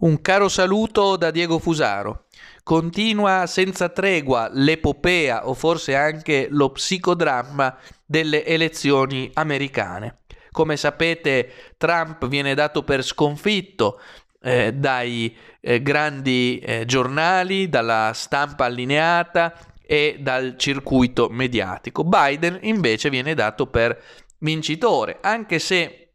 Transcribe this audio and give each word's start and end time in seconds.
Un 0.00 0.20
caro 0.20 0.48
saluto 0.48 1.16
da 1.16 1.32
Diego 1.32 1.58
Fusaro. 1.58 2.26
Continua 2.62 3.46
senza 3.46 3.88
tregua 3.88 4.48
l'epopea 4.52 5.48
o 5.48 5.54
forse 5.54 5.96
anche 5.96 6.46
lo 6.50 6.70
psicodramma 6.70 7.76
delle 8.06 8.44
elezioni 8.44 9.28
americane. 9.34 10.18
Come 10.52 10.76
sapete 10.76 11.50
Trump 11.76 12.28
viene 12.28 12.54
dato 12.54 12.84
per 12.84 13.02
sconfitto 13.02 14.00
eh, 14.40 14.72
dai 14.72 15.36
eh, 15.60 15.82
grandi 15.82 16.60
eh, 16.60 16.84
giornali, 16.84 17.68
dalla 17.68 18.12
stampa 18.14 18.66
allineata 18.66 19.52
e 19.84 20.18
dal 20.20 20.56
circuito 20.56 21.28
mediatico. 21.28 22.04
Biden 22.04 22.60
invece 22.62 23.10
viene 23.10 23.34
dato 23.34 23.66
per 23.66 24.00
vincitore, 24.38 25.18
anche 25.20 25.58
se 25.58 26.12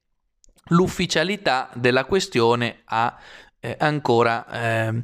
l'ufficialità 0.68 1.70
della 1.74 2.06
questione 2.06 2.84
ha 2.86 3.20
eh, 3.64 3.78
ancora 3.80 4.46
eh, 4.50 5.02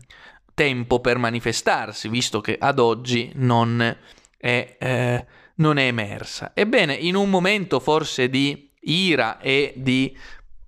tempo 0.54 1.00
per 1.00 1.18
manifestarsi, 1.18 2.10
visto 2.10 2.42
che 2.42 2.58
ad 2.60 2.80
oggi 2.80 3.32
non 3.36 3.98
è, 4.38 4.76
eh, 4.78 5.26
non 5.56 5.78
è 5.78 5.86
emersa. 5.86 6.52
Ebbene, 6.54 6.94
in 6.94 7.16
un 7.16 7.30
momento 7.30 7.80
forse 7.80 8.30
di 8.30 8.70
ira 8.82 9.40
e 9.40 9.74
di 9.78 10.16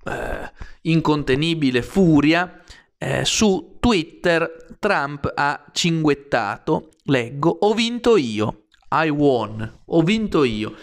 eh, 0.05 0.51
incontenibile 0.83 1.81
furia, 1.81 2.63
eh, 2.97 3.25
su 3.25 3.75
Twitter 3.81 4.67
Trump 4.79 5.29
ha 5.35 5.65
cinguettato, 5.73 6.91
leggo, 7.05 7.49
ho 7.61 7.73
vinto 7.73 8.15
io, 8.15 8.67
I 8.89 9.09
won, 9.09 9.79
ho 9.85 10.01
vinto 10.01 10.45
io. 10.45 10.75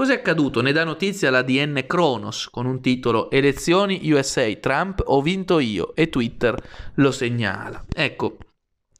Cos'è 0.00 0.14
accaduto? 0.14 0.62
Ne 0.62 0.72
dà 0.72 0.82
notizia 0.82 1.28
la 1.28 1.42
DN 1.42 1.84
Kronos 1.86 2.48
con 2.48 2.64
un 2.64 2.80
titolo 2.80 3.30
Elezioni 3.30 4.10
USA, 4.10 4.50
Trump 4.54 5.02
ho 5.04 5.20
vinto 5.20 5.58
io 5.58 5.94
e 5.94 6.08
Twitter 6.08 6.56
lo 6.94 7.10
segnala. 7.10 7.84
Ecco, 7.94 8.38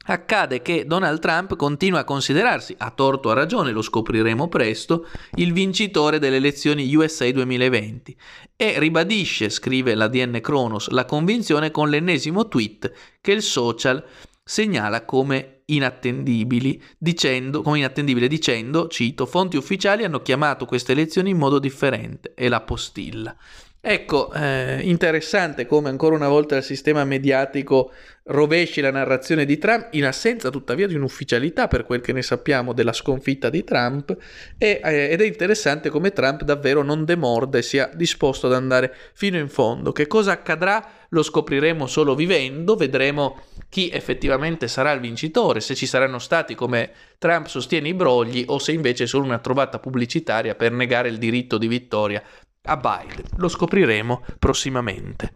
accade 0.05 0.61
che 0.61 0.85
Donald 0.85 1.19
Trump 1.19 1.55
continua 1.55 2.01
a 2.01 2.03
considerarsi, 2.03 2.75
a 2.77 2.91
torto 2.91 3.29
o 3.29 3.31
a 3.31 3.33
ragione, 3.33 3.71
lo 3.71 3.81
scopriremo 3.81 4.47
presto, 4.47 5.07
il 5.37 5.53
vincitore 5.53 6.19
delle 6.19 6.35
elezioni 6.35 6.95
USA 6.95 7.31
2020 7.31 8.15
e 8.55 8.77
ribadisce, 8.77 9.49
scrive 9.49 9.95
la 9.95 10.07
DN 10.07 10.39
Kronos, 10.39 10.89
la 10.89 11.05
convinzione 11.05 11.71
con 11.71 11.89
l'ennesimo 11.89 12.47
tweet 12.47 12.93
che 13.19 13.31
il 13.31 13.41
social 13.41 14.05
segnala 14.43 15.05
come 15.05 15.61
inattendibili, 15.65 16.81
dicendo, 16.97 17.61
come 17.61 17.79
inattendibile 17.79 18.27
dicendo, 18.27 18.87
cito, 18.87 19.25
fonti 19.25 19.57
ufficiali 19.57 20.03
hanno 20.03 20.21
chiamato 20.21 20.65
queste 20.65 20.91
elezioni 20.91 21.29
in 21.29 21.37
modo 21.37 21.59
differente 21.59 22.33
e 22.35 22.49
la 22.49 22.61
postilla. 22.61 23.35
Ecco, 23.83 24.31
eh, 24.31 24.79
interessante 24.83 25.65
come 25.65 25.89
ancora 25.89 26.13
una 26.13 26.27
volta 26.27 26.55
il 26.55 26.61
sistema 26.61 27.03
mediatico 27.03 27.91
rovesci 28.25 28.79
la 28.79 28.91
narrazione 28.91 29.43
di 29.43 29.57
Trump 29.57 29.87
in 29.93 30.05
assenza 30.05 30.51
tuttavia 30.51 30.85
di 30.85 30.93
un'ufficialità 30.93 31.67
per 31.67 31.83
quel 31.83 31.99
che 31.99 32.13
ne 32.13 32.21
sappiamo 32.21 32.73
della 32.73 32.93
sconfitta 32.93 33.49
di 33.49 33.63
Trump 33.63 34.15
e, 34.59 34.79
eh, 34.83 35.09
ed 35.09 35.21
è 35.21 35.25
interessante 35.25 35.89
come 35.89 36.11
Trump 36.11 36.43
davvero 36.43 36.83
non 36.83 37.05
demorda 37.05 37.57
e 37.57 37.63
sia 37.63 37.89
disposto 37.91 38.45
ad 38.45 38.53
andare 38.53 38.93
fino 39.13 39.39
in 39.39 39.49
fondo. 39.49 39.91
Che 39.91 40.05
cosa 40.05 40.33
accadrà 40.33 40.87
lo 41.09 41.23
scopriremo 41.23 41.87
solo 41.87 42.13
vivendo, 42.13 42.75
vedremo 42.75 43.45
chi 43.71 43.89
effettivamente 43.89 44.67
sarà 44.67 44.91
il 44.91 44.99
vincitore, 44.99 45.61
se 45.61 45.75
ci 45.75 45.85
saranno 45.85 46.19
stati 46.19 46.55
come 46.55 46.91
Trump 47.17 47.47
sostiene 47.47 47.87
i 47.87 47.93
brogli 47.93 48.43
o 48.47 48.59
se 48.59 48.73
invece 48.73 49.05
è 49.05 49.07
solo 49.07 49.23
una 49.23 49.39
trovata 49.39 49.79
pubblicitaria 49.79 50.55
per 50.55 50.73
negare 50.73 51.07
il 51.07 51.17
diritto 51.17 51.57
di 51.57 51.69
vittoria 51.69 52.21
a 52.63 52.75
Biden. 52.75 53.23
Lo 53.37 53.47
scopriremo 53.47 54.25
prossimamente. 54.37 55.31